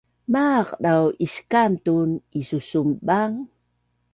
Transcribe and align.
Maaq 0.33 0.69
dau 0.83 1.03
iskaan 1.25 1.73
tun 1.85 2.09
isusunbang? 2.39 3.33